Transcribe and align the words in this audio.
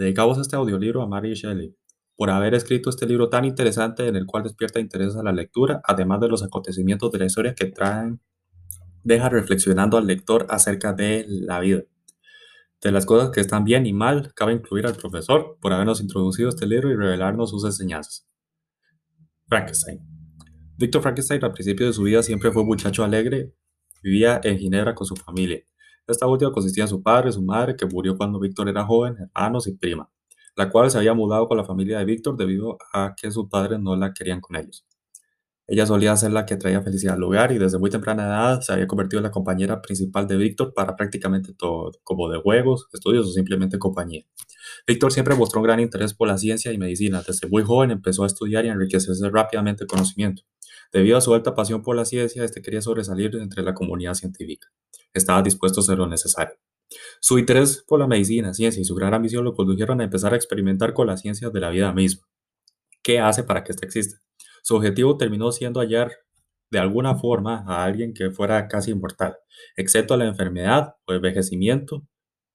Dedicamos 0.00 0.38
este 0.38 0.56
audiolibro 0.56 1.02
a 1.02 1.06
Mary 1.06 1.34
Shelley 1.34 1.76
por 2.16 2.30
haber 2.30 2.54
escrito 2.54 2.88
este 2.88 3.04
libro 3.04 3.28
tan 3.28 3.44
interesante 3.44 4.08
en 4.08 4.16
el 4.16 4.24
cual 4.24 4.44
despierta 4.44 4.80
interés 4.80 5.14
a 5.14 5.22
la 5.22 5.30
lectura, 5.30 5.82
además 5.84 6.20
de 6.20 6.28
los 6.28 6.42
acontecimientos 6.42 7.12
de 7.12 7.18
la 7.18 7.26
historia 7.26 7.54
que 7.54 7.66
traen, 7.66 8.18
deja 9.04 9.28
reflexionando 9.28 9.98
al 9.98 10.06
lector 10.06 10.46
acerca 10.48 10.94
de 10.94 11.26
la 11.28 11.60
vida. 11.60 11.82
De 12.80 12.92
las 12.92 13.04
cosas 13.04 13.28
que 13.28 13.42
están 13.42 13.64
bien 13.64 13.84
y 13.84 13.92
mal, 13.92 14.32
cabe 14.32 14.54
incluir 14.54 14.86
al 14.86 14.94
profesor 14.94 15.58
por 15.60 15.74
habernos 15.74 16.00
introducido 16.00 16.48
este 16.48 16.66
libro 16.66 16.90
y 16.90 16.96
revelarnos 16.96 17.50
sus 17.50 17.66
enseñanzas. 17.66 18.26
Frankenstein. 19.48 20.00
Víctor 20.78 21.02
Frankenstein 21.02 21.44
al 21.44 21.52
principio 21.52 21.86
de 21.86 21.92
su 21.92 22.04
vida 22.04 22.22
siempre 22.22 22.50
fue 22.52 22.62
un 22.62 22.68
muchacho 22.68 23.04
alegre, 23.04 23.52
vivía 24.02 24.40
en 24.44 24.56
Ginebra 24.56 24.94
con 24.94 25.06
su 25.06 25.14
familia. 25.14 25.62
Esta 26.10 26.26
última 26.26 26.50
consistía 26.50 26.84
en 26.84 26.88
su 26.88 27.02
padre, 27.02 27.30
su 27.30 27.40
madre, 27.40 27.76
que 27.76 27.86
murió 27.86 28.16
cuando 28.16 28.40
Víctor 28.40 28.68
era 28.68 28.84
joven, 28.84 29.16
hermanos 29.18 29.68
y 29.68 29.76
prima, 29.76 30.10
la 30.56 30.68
cual 30.68 30.90
se 30.90 30.98
había 30.98 31.14
mudado 31.14 31.46
con 31.46 31.56
la 31.56 31.64
familia 31.64 31.98
de 31.98 32.04
Víctor 32.04 32.36
debido 32.36 32.78
a 32.92 33.14
que 33.16 33.30
sus 33.30 33.48
padres 33.48 33.78
no 33.78 33.94
la 33.94 34.12
querían 34.12 34.40
con 34.40 34.56
ellos. 34.56 34.84
Ella 35.68 35.86
solía 35.86 36.16
ser 36.16 36.32
la 36.32 36.46
que 36.46 36.56
traía 36.56 36.82
felicidad 36.82 37.14
al 37.14 37.22
hogar 37.22 37.52
y 37.52 37.58
desde 37.58 37.78
muy 37.78 37.90
temprana 37.90 38.26
edad 38.26 38.60
se 38.60 38.72
había 38.72 38.88
convertido 38.88 39.20
en 39.20 39.22
la 39.22 39.30
compañera 39.30 39.80
principal 39.80 40.26
de 40.26 40.36
Víctor 40.36 40.74
para 40.74 40.96
prácticamente 40.96 41.54
todo, 41.54 41.92
como 42.02 42.28
de 42.28 42.40
juegos, 42.40 42.88
estudios 42.92 43.28
o 43.28 43.30
simplemente 43.30 43.78
compañía. 43.78 44.24
Víctor 44.84 45.12
siempre 45.12 45.36
mostró 45.36 45.60
un 45.60 45.66
gran 45.66 45.78
interés 45.78 46.12
por 46.12 46.26
la 46.26 46.38
ciencia 46.38 46.72
y 46.72 46.78
medicina. 46.78 47.22
Desde 47.24 47.46
muy 47.46 47.62
joven 47.62 47.92
empezó 47.92 48.24
a 48.24 48.26
estudiar 48.26 48.64
y 48.64 48.68
enriquecerse 48.68 49.30
rápidamente 49.30 49.84
el 49.84 49.88
conocimiento. 49.88 50.42
Debido 50.92 51.16
a 51.16 51.20
su 51.20 51.32
alta 51.34 51.54
pasión 51.54 51.82
por 51.82 51.94
la 51.94 52.04
ciencia, 52.04 52.42
este 52.42 52.62
quería 52.62 52.82
sobresalir 52.82 53.36
entre 53.36 53.62
la 53.62 53.72
comunidad 53.72 54.14
científica. 54.14 54.66
Estaba 55.14 55.42
dispuesto 55.42 55.80
a 55.80 55.82
hacer 55.82 55.98
lo 55.98 56.06
necesario. 56.06 56.54
Su 57.20 57.38
interés 57.38 57.84
por 57.86 58.00
la 58.00 58.06
medicina, 58.06 58.54
ciencia 58.54 58.80
y 58.80 58.84
su 58.84 58.94
gran 58.94 59.14
ambición 59.14 59.44
lo 59.44 59.54
condujeron 59.54 60.00
a 60.00 60.04
empezar 60.04 60.32
a 60.32 60.36
experimentar 60.36 60.92
con 60.92 61.06
las 61.06 61.20
ciencias 61.20 61.52
de 61.52 61.60
la 61.60 61.70
vida 61.70 61.92
misma. 61.92 62.26
¿Qué 63.02 63.20
hace 63.20 63.44
para 63.44 63.64
que 63.64 63.72
ésta 63.72 63.86
exista? 63.86 64.18
Su 64.62 64.76
objetivo 64.76 65.16
terminó 65.16 65.52
siendo 65.52 65.80
hallar 65.80 66.12
de 66.70 66.78
alguna 66.78 67.16
forma 67.16 67.64
a 67.66 67.84
alguien 67.84 68.14
que 68.14 68.30
fuera 68.30 68.68
casi 68.68 68.92
inmortal, 68.92 69.36
excepto 69.76 70.14
a 70.14 70.16
la 70.16 70.26
enfermedad 70.26 70.94
o 71.06 71.12
envejecimiento, 71.12 72.06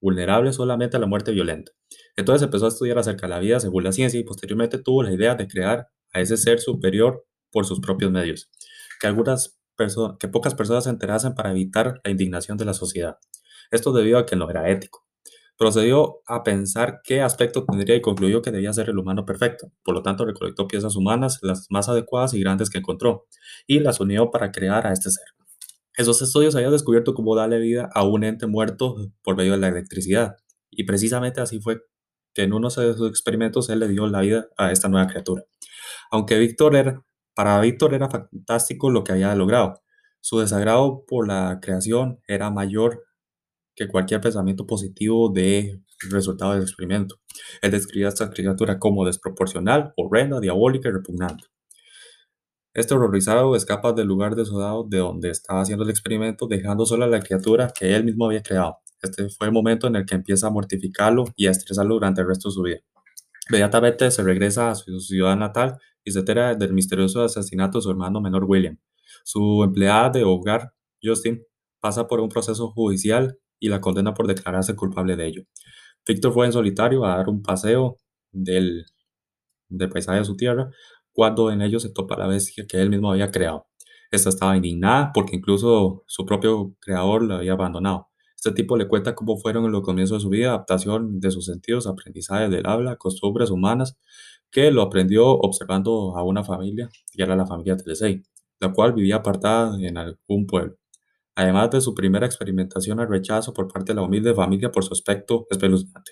vulnerable 0.02 0.54
solamente 0.54 0.98
a 0.98 1.00
la 1.00 1.08
muerte 1.08 1.32
violenta. 1.32 1.72
Entonces 2.16 2.44
empezó 2.44 2.66
a 2.66 2.70
estudiar 2.70 2.98
acerca 2.98 3.28
de 3.28 3.34
la 3.34 3.40
vida 3.40 3.60
según 3.60 3.84
la 3.84 3.92
ciencia 3.92 4.20
y 4.20 4.24
posteriormente 4.24 4.78
tuvo 4.78 5.04
la 5.04 5.14
idea 5.14 5.36
de 5.36 5.48
crear 5.48 5.88
a 6.14 6.22
ese 6.22 6.38
ser 6.38 6.60
superior 6.60 7.26
por 7.52 7.66
sus 7.66 7.80
propios 7.80 8.12
medios, 8.12 8.50
que, 9.00 9.08
algunas 9.08 9.58
que 10.20 10.28
pocas 10.28 10.56
personas 10.56 10.86
se 10.86 10.90
enterasen 10.90 11.36
para 11.36 11.52
evitar 11.52 12.02
la 12.04 12.12
indignación 12.12 12.58
de 12.58 12.66
la 12.66 12.74
sociedad. 12.74 13.18
Esto 13.72 13.92
debido 13.92 14.18
a 14.18 14.26
que 14.26 14.36
no 14.36 14.50
era 14.50 14.70
ético. 14.70 15.06
Procedió 15.58 16.22
a 16.28 16.44
pensar 16.44 17.00
qué 17.04 17.22
aspecto 17.22 17.66
tendría 17.66 17.96
y 17.96 18.02
concluyó 18.02 18.42
que 18.42 18.52
debía 18.52 18.74
ser 18.74 18.90
el 18.90 18.98
humano 18.98 19.26
perfecto. 19.26 19.72
Por 19.84 19.96
lo 19.96 20.04
tanto, 20.04 20.26
recolectó 20.26 20.68
piezas 20.68 20.98
humanas, 20.98 21.40
las 21.42 21.68
más 21.70 21.88
adecuadas 21.88 22.34
y 22.34 22.42
grandes 22.42 22.70
que 22.70 22.80
encontró, 22.80 23.26
y 23.66 23.80
las 23.80 24.02
unió 24.02 24.32
para 24.32 24.52
crear 24.52 24.86
a 24.86 24.92
este 24.92 25.10
ser. 25.12 25.26
Esos 25.96 26.22
estudios 26.22 26.56
habían 26.56 26.72
descubierto 26.72 27.14
cómo 27.14 27.36
darle 27.36 27.58
vida 27.60 27.90
a 27.94 28.04
un 28.04 28.26
ente 28.26 28.48
muerto 28.48 28.98
por 29.24 29.38
medio 29.38 29.54
de 29.54 29.60
la 29.60 29.70
electricidad, 29.70 30.36
y 30.70 30.84
precisamente 30.84 31.40
así 31.40 31.62
fue 31.62 31.84
que 32.34 32.44
en 32.44 32.52
uno 32.52 32.68
de 32.68 32.94
sus 32.94 33.10
experimentos 33.10 33.70
él 33.70 33.80
le 33.80 33.88
dio 33.88 34.06
la 34.08 34.20
vida 34.20 34.50
a 34.58 34.74
esta 34.74 34.90
nueva 34.90 35.08
criatura. 35.08 35.44
Aunque 36.12 36.38
Víctor 36.38 36.76
era, 36.76 37.02
para 37.36 37.60
Víctor 37.62 37.94
era 37.94 38.10
fantástico 38.10 38.90
lo 38.90 39.04
que 39.04 39.12
había 39.12 39.36
logrado, 39.36 39.82
su 40.28 40.40
desagrado 40.40 41.06
por 41.06 41.28
la 41.28 41.60
creación 41.62 42.20
era 42.28 42.50
mayor 42.50 43.04
que 43.76 43.88
cualquier 43.88 44.22
pensamiento 44.22 44.66
positivo 44.66 45.30
de 45.30 45.84
resultado 46.10 46.54
del 46.54 46.64
experimento. 46.64 47.18
Él 47.62 47.70
describía 47.70 48.08
a 48.08 48.10
esta 48.10 48.32
criatura 48.32 48.80
como 48.80 49.06
desproporcional, 49.06 49.94
horrenda, 49.96 50.40
diabólica 50.40 50.90
y 50.90 50.94
repugnante. 50.94 51.46
Este 52.74 52.96
horrorizado 52.96 53.56
escapa 53.56 53.94
del 53.94 54.08
lugar 54.08 54.36
desodado 54.36 54.84
de 54.84 54.98
donde 54.98 55.30
estaba 55.30 55.62
haciendo 55.62 55.84
el 55.84 55.92
experimento, 55.92 56.48
dejando 56.48 56.88
sola 56.88 57.06
a 57.06 57.10
la 57.10 57.22
criatura 57.22 57.72
que 57.78 57.96
él 57.96 58.04
mismo 58.04 58.26
había 58.26 58.42
creado. 58.42 58.78
Este 59.04 59.30
fue 59.30 59.46
el 59.46 59.54
momento 59.54 59.86
en 59.86 59.96
el 59.96 60.08
que 60.08 60.16
empieza 60.16 60.48
a 60.48 60.50
mortificarlo 60.50 61.26
y 61.36 61.46
a 61.46 61.52
estresarlo 61.52 61.94
durante 61.94 62.22
el 62.22 62.28
resto 62.28 62.50
de 62.50 62.54
su 62.56 62.64
vida. 62.64 62.80
Inmediatamente 63.50 64.10
se 64.10 64.24
regresa 64.24 64.72
a 64.72 64.76
su 64.76 65.00
ciudad 65.00 65.36
natal 65.38 65.78
y 66.04 66.12
se 66.12 66.20
entera 66.20 66.56
del 66.56 66.74
misterioso 66.74 67.24
asesinato 67.24 67.78
de 67.78 67.84
su 67.84 67.92
hermano 67.92 68.22
menor 68.22 68.46
William. 68.46 68.78
Su 69.24 69.64
empleada 69.64 70.10
de 70.10 70.24
hogar, 70.24 70.74
Justin, 71.02 71.44
pasa 71.80 72.08
por 72.08 72.20
un 72.20 72.30
proceso 72.30 72.70
judicial 72.70 73.38
y 73.60 73.70
la 73.70 73.82
condena 73.82 74.14
por 74.14 74.28
declararse 74.28 74.76
culpable 74.76 75.16
de 75.16 75.28
ello. 75.28 75.44
Víctor 76.08 76.34
fue 76.34 76.46
en 76.46 76.54
solitario 76.54 77.06
a 77.06 77.18
dar 77.18 77.30
un 77.30 77.42
paseo 77.42 77.98
del, 78.32 78.86
paisaje 79.92 80.20
de 80.20 80.26
su 80.26 80.36
tierra 80.36 80.70
cuando 81.12 81.52
en 81.52 81.62
ello 81.62 81.80
se 81.80 81.90
topa 81.90 82.18
la 82.18 82.28
bestia 82.28 82.66
que 82.68 82.82
él 82.82 82.90
mismo 82.90 83.12
había 83.12 83.32
creado. 83.32 83.68
Esta 84.12 84.30
estaba 84.30 84.56
indignada 84.56 85.12
porque 85.14 85.36
incluso 85.36 86.04
su 86.08 86.26
propio 86.26 86.76
creador 86.80 87.24
la 87.24 87.38
había 87.38 87.54
abandonado. 87.54 88.10
Este 88.46 88.62
tipo 88.62 88.78
le 88.78 88.88
cuenta 88.88 89.16
cómo 89.16 89.38
fueron 89.38 89.66
en 89.66 89.72
los 89.72 89.82
comienzos 89.82 90.20
de 90.20 90.22
su 90.22 90.30
vida, 90.30 90.50
adaptación 90.50 91.20
de 91.20 91.32
sus 91.32 91.46
sentidos, 91.46 91.88
aprendizaje 91.88 92.48
del 92.48 92.68
habla, 92.68 92.96
costumbres 92.96 93.50
humanas, 93.50 93.98
que 94.52 94.70
lo 94.70 94.84
aprendió 94.84 95.26
observando 95.28 96.16
a 96.16 96.22
una 96.22 96.44
familia, 96.44 96.88
y 97.12 97.24
era 97.24 97.36
la 97.36 97.48
familia 97.48 97.76
Telesei, 97.76 98.22
la 98.60 98.72
cual 98.72 98.94
vivía 98.94 99.16
apartada 99.16 99.76
en 99.82 99.98
algún 99.98 100.46
pueblo 100.46 100.78
además 101.38 101.70
de 101.72 101.82
su 101.82 101.94
primera 101.94 102.26
experimentación 102.26 103.00
al 103.02 103.10
rechazo 103.10 103.54
por 103.54 103.68
parte 103.68 103.92
de 103.92 103.96
la 103.96 104.04
humilde 104.04 104.34
familia 104.34 104.72
por 104.72 104.86
su 104.86 104.94
aspecto 104.94 105.46
espeluznante. 105.50 106.12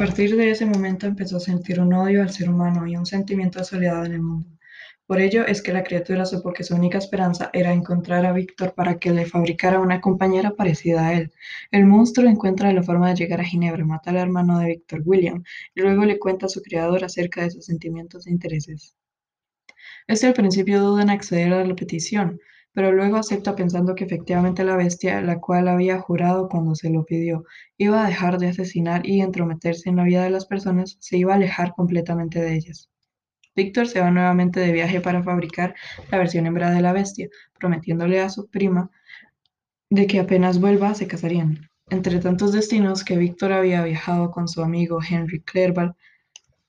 Partir 0.00 0.34
de 0.34 0.50
ese 0.50 0.64
momento 0.64 1.06
empezó 1.06 1.36
a 1.36 1.40
sentir 1.40 1.78
un 1.78 1.92
odio 1.92 2.22
al 2.22 2.30
ser 2.30 2.48
humano 2.48 2.86
y 2.86 2.96
un 2.96 3.04
sentimiento 3.04 3.58
de 3.58 3.66
soledad 3.66 4.06
en 4.06 4.12
el 4.12 4.22
mundo. 4.22 4.48
Por 5.04 5.20
ello 5.20 5.44
es 5.46 5.60
que 5.60 5.74
la 5.74 5.84
criatura 5.84 6.24
supo 6.24 6.54
que 6.54 6.64
su 6.64 6.74
única 6.74 6.96
esperanza 6.96 7.50
era 7.52 7.70
encontrar 7.70 8.24
a 8.24 8.32
Víctor 8.32 8.72
para 8.72 8.98
que 8.98 9.10
le 9.10 9.26
fabricara 9.26 9.78
una 9.78 10.00
compañera 10.00 10.52
parecida 10.52 11.06
a 11.06 11.12
él. 11.12 11.32
El 11.70 11.84
monstruo 11.84 12.30
encuentra 12.30 12.72
la 12.72 12.82
forma 12.82 13.10
de 13.10 13.16
llegar 13.16 13.42
a 13.42 13.44
Ginebra, 13.44 13.84
mata 13.84 14.08
al 14.08 14.16
hermano 14.16 14.58
de 14.58 14.68
Víctor, 14.68 15.02
William, 15.04 15.44
y 15.74 15.82
luego 15.82 16.06
le 16.06 16.18
cuenta 16.18 16.46
a 16.46 16.48
su 16.48 16.62
creador 16.62 17.04
acerca 17.04 17.42
de 17.42 17.50
sus 17.50 17.66
sentimientos 17.66 18.26
e 18.26 18.30
intereses. 18.30 18.96
Este 20.06 20.26
al 20.26 20.32
principio 20.32 20.80
duda 20.80 21.02
en 21.02 21.10
acceder 21.10 21.52
a 21.52 21.62
la 21.62 21.76
petición, 21.76 22.40
pero 22.72 22.92
luego 22.92 23.16
acepta 23.16 23.56
pensando 23.56 23.94
que 23.94 24.04
efectivamente 24.04 24.64
la 24.64 24.76
bestia, 24.76 25.20
la 25.22 25.40
cual 25.40 25.68
había 25.68 25.98
jurado 25.98 26.48
cuando 26.48 26.74
se 26.74 26.90
lo 26.90 27.04
pidió, 27.04 27.44
iba 27.76 28.04
a 28.04 28.08
dejar 28.08 28.38
de 28.38 28.48
asesinar 28.48 29.06
y 29.06 29.20
entrometerse 29.20 29.88
en 29.88 29.96
la 29.96 30.04
vida 30.04 30.22
de 30.22 30.30
las 30.30 30.46
personas, 30.46 30.96
se 31.00 31.18
iba 31.18 31.32
a 31.32 31.36
alejar 31.36 31.72
completamente 31.74 32.40
de 32.40 32.54
ellas. 32.54 32.90
Víctor 33.56 33.88
se 33.88 34.00
va 34.00 34.10
nuevamente 34.10 34.60
de 34.60 34.72
viaje 34.72 35.00
para 35.00 35.22
fabricar 35.22 35.74
la 36.10 36.18
versión 36.18 36.46
hembra 36.46 36.70
de 36.70 36.80
la 36.80 36.92
bestia, 36.92 37.28
prometiéndole 37.58 38.20
a 38.20 38.28
su 38.30 38.48
prima 38.48 38.90
de 39.90 40.06
que 40.06 40.20
apenas 40.20 40.60
vuelva 40.60 40.94
se 40.94 41.08
casarían. 41.08 41.68
Entre 41.88 42.20
tantos 42.20 42.52
destinos 42.52 43.02
que 43.02 43.18
Víctor 43.18 43.52
había 43.52 43.82
viajado 43.82 44.30
con 44.30 44.46
su 44.46 44.62
amigo 44.62 45.00
Henry 45.02 45.40
Clerval 45.40 45.96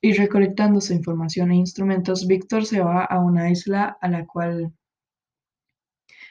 y 0.01 0.13
recolectando 0.13 0.81
su 0.81 0.93
información 0.93 1.51
e 1.51 1.57
instrumentos, 1.57 2.25
Víctor 2.25 2.65
se 2.65 2.81
va 2.81 3.05
a 3.05 3.19
una 3.19 3.51
isla 3.51 3.97
a 4.01 4.07
la 4.09 4.25
cual 4.25 4.73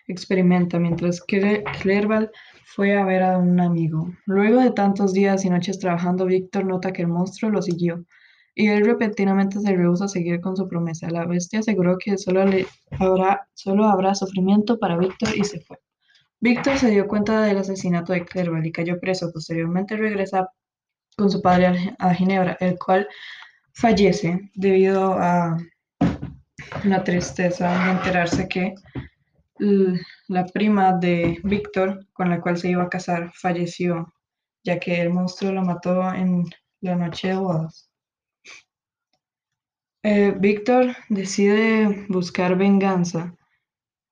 experimenta, 0.06 0.78
mientras 0.78 1.20
que 1.22 1.64
Clerval 1.80 2.30
fue 2.64 2.96
a 2.96 3.04
ver 3.04 3.22
a 3.22 3.38
un 3.38 3.60
amigo. 3.60 4.12
Luego 4.26 4.60
de 4.60 4.70
tantos 4.70 5.12
días 5.12 5.44
y 5.44 5.50
noches 5.50 5.78
trabajando, 5.78 6.26
Víctor 6.26 6.64
nota 6.64 6.92
que 6.92 7.02
el 7.02 7.08
monstruo 7.08 7.50
lo 7.50 7.62
siguió 7.62 8.04
y 8.54 8.68
él 8.68 8.84
repentinamente 8.84 9.60
se 9.60 9.74
rehúsa 9.74 10.04
a 10.04 10.08
seguir 10.08 10.40
con 10.40 10.56
su 10.56 10.68
promesa. 10.68 11.08
La 11.10 11.26
bestia 11.26 11.60
aseguró 11.60 11.96
que 11.98 12.18
solo, 12.18 12.44
le 12.44 12.66
habrá, 12.98 13.48
solo 13.54 13.84
habrá 13.84 14.14
sufrimiento 14.14 14.78
para 14.78 14.98
Víctor 14.98 15.30
y 15.36 15.44
se 15.44 15.60
fue. 15.60 15.78
Víctor 16.40 16.78
se 16.78 16.90
dio 16.90 17.06
cuenta 17.06 17.42
del 17.42 17.58
asesinato 17.58 18.12
de 18.12 18.24
Clerval 18.24 18.66
y 18.66 18.72
cayó 18.72 18.98
preso. 18.98 19.30
Posteriormente 19.32 19.96
regresa 19.96 20.48
con 21.16 21.30
su 21.30 21.42
padre 21.42 21.94
a 21.98 22.14
Ginebra, 22.14 22.56
el 22.60 22.78
cual 22.78 23.06
fallece 23.72 24.50
debido 24.54 25.14
a 25.14 25.56
la 26.84 27.04
tristeza 27.04 27.84
de 27.84 27.90
enterarse 27.92 28.48
que 28.48 28.74
la 30.28 30.46
prima 30.46 30.92
de 30.92 31.40
Víctor, 31.44 32.06
con 32.12 32.30
la 32.30 32.40
cual 32.40 32.56
se 32.56 32.70
iba 32.70 32.82
a 32.82 32.88
casar, 32.88 33.32
falleció, 33.34 34.12
ya 34.64 34.78
que 34.78 35.00
el 35.00 35.10
monstruo 35.10 35.52
lo 35.52 35.62
mató 35.62 36.12
en 36.12 36.44
la 36.80 36.96
noche 36.96 37.28
de 37.28 37.36
bodas. 37.36 37.90
Eh, 40.02 40.34
Víctor 40.38 40.96
decide 41.10 42.06
buscar 42.08 42.56
venganza 42.56 43.36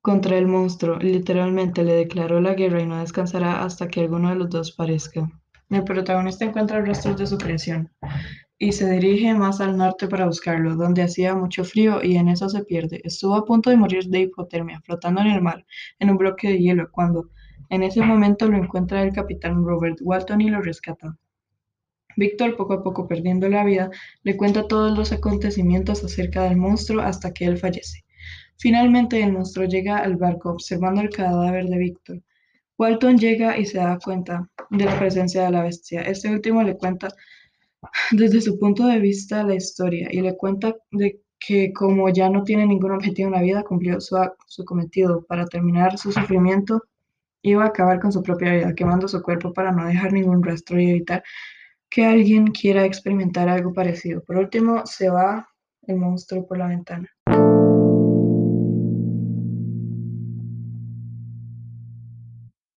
contra 0.03 0.37
el 0.37 0.47
monstruo. 0.47 0.99
Literalmente 0.99 1.83
le 1.83 1.95
declaró 1.95 2.41
la 2.41 2.55
guerra 2.55 2.83
y 2.83 2.87
no 2.87 2.99
descansará 2.99 3.63
hasta 3.63 3.89
que 3.89 4.01
alguno 4.01 4.29
de 4.29 4.37
los 4.37 4.51
dos 4.51 4.73
parezca. 4.73 5.31
El 5.71 5.85
protagonista 5.85 6.45
encuentra 6.45 6.81
restos 6.81 7.17
de 7.19 7.27
su 7.27 7.37
creación. 7.39 7.91
Y 8.59 8.73
se 8.73 8.91
dirige 8.91 9.35
más 9.35 9.61
al 9.61 9.77
norte 9.77 10.09
para 10.09 10.27
buscarlo, 10.27 10.75
donde 10.75 11.03
hacía 11.03 11.35
mucho 11.35 11.65
frío 11.65 12.03
y 12.03 12.17
en 12.17 12.29
eso 12.29 12.49
se 12.49 12.65
pierde. 12.65 13.01
Estuvo 13.05 13.35
a 13.37 13.45
punto 13.45 13.71
de 13.71 13.77
morir 13.77 14.05
de 14.07 14.21
hipotermia, 14.23 14.81
flotando 14.85 15.21
en 15.21 15.29
el 15.29 15.43
mar, 15.43 15.65
en 16.01 16.11
un 16.11 16.17
bloque 16.17 16.49
de 16.49 16.59
hielo, 16.59 16.91
cuando 16.91 17.31
en 17.71 17.83
ese 17.83 18.01
momento 18.03 18.49
lo 18.49 18.57
encuentra 18.57 19.03
el 19.03 19.13
capitán 19.13 19.65
Robert 19.65 19.99
Walton 20.01 20.41
y 20.41 20.51
lo 20.51 20.61
rescata. 20.61 21.17
Víctor, 22.17 22.57
poco 22.57 22.73
a 22.73 22.83
poco 22.83 23.07
perdiendo 23.07 23.49
la 23.49 23.65
vida, 23.65 23.91
le 24.25 24.37
cuenta 24.37 24.67
todos 24.67 24.97
los 24.99 25.13
acontecimientos 25.13 26.03
acerca 26.03 26.43
del 26.43 26.57
monstruo 26.57 27.01
hasta 27.01 27.33
que 27.33 27.45
él 27.45 27.59
fallece. 27.59 28.05
Finalmente 28.57 29.23
el 29.23 29.33
monstruo 29.33 29.67
llega 29.67 29.99
al 29.99 30.17
barco 30.17 30.51
observando 30.51 31.01
el 31.01 31.11
cadáver 31.11 31.67
de 31.67 31.79
Víctor. 31.79 32.23
Walton 32.77 33.19
llega 33.19 33.57
y 33.57 33.67
se 33.67 33.79
da 33.79 33.99
cuenta 34.03 34.51
de 34.71 34.85
la 34.85 34.99
presencia 34.99 35.45
de 35.45 35.51
la 35.53 35.63
bestia. 35.63 36.03
Este 36.03 36.29
último 36.29 36.65
le 36.65 36.77
cuenta 36.77 37.09
desde 38.11 38.41
su 38.41 38.59
punto 38.59 38.87
de 38.87 38.99
vista 39.01 39.43
la 39.43 39.55
historia 39.55 40.09
y 40.11 40.21
le 40.21 40.37
cuenta 40.37 40.75
de 40.91 41.21
que 41.39 41.73
como 41.73 42.09
ya 42.11 42.29
no 42.29 42.43
tiene 42.43 42.67
ningún 42.67 42.93
objetivo 42.93 43.29
en 43.29 43.35
la 43.35 43.43
vida, 43.43 43.63
cumplió 43.63 44.01
su, 44.01 44.17
su 44.47 44.65
cometido 44.65 45.25
para 45.25 45.47
terminar 45.47 45.97
su 45.99 46.11
sufrimiento, 46.13 46.83
iba 47.43 47.65
a 47.65 47.69
acabar 47.69 48.01
con 48.01 48.13
su 48.13 48.23
propia 48.23 48.53
vida, 48.53 48.75
quemando 48.75 49.07
su 49.09 49.23
cuerpo 49.23 49.53
para 49.53 49.73
no 49.73 49.87
dejar 49.87 50.13
ningún 50.13 50.43
rastro 50.43 50.81
y 50.81 50.91
evitar 50.91 51.23
que 51.89 52.05
alguien 52.05 52.49
quiera 52.49 52.85
experimentar 52.85 53.49
algo 53.49 53.73
parecido. 53.73 54.23
Por 54.25 54.37
último, 54.37 54.85
se 54.85 55.09
va 55.11 55.49
el 55.83 55.97
monstruo 55.97 56.47
por 56.47 56.59
la 56.59 56.67
ventana. 56.67 57.09